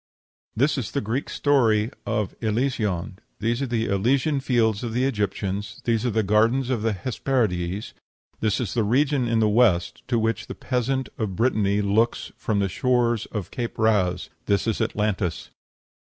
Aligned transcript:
This 0.55 0.79
is 0.79 0.89
the 0.89 0.99
Greek 0.99 1.29
story 1.29 1.91
of 2.07 2.33
Elysion; 2.39 3.19
these 3.39 3.61
are 3.61 3.67
the 3.67 3.85
Elysian 3.85 4.39
Fields 4.39 4.83
of 4.83 4.93
the 4.93 5.03
Egyptians; 5.05 5.79
these 5.83 6.07
are 6.07 6.09
the 6.09 6.23
Gardens 6.23 6.71
of 6.71 6.81
the 6.81 6.93
Hesperides; 6.93 7.93
this 8.39 8.59
is 8.59 8.73
the 8.73 8.83
region 8.83 9.27
in 9.27 9.37
the 9.41 9.47
West 9.47 10.01
to 10.07 10.17
which 10.17 10.47
the 10.47 10.55
peasant 10.55 11.09
of 11.19 11.35
Brittany 11.35 11.83
looks 11.83 12.31
from 12.35 12.57
the 12.57 12.67
shores 12.67 13.27
of 13.27 13.51
Cape 13.51 13.77
Raz; 13.77 14.31
this 14.47 14.65
is 14.65 14.81
Atlantis. 14.81 15.51